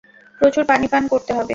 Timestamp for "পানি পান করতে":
0.65-1.31